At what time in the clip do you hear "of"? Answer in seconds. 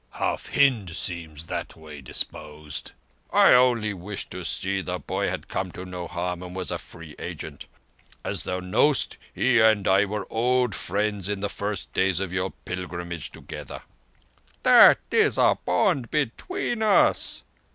12.19-12.33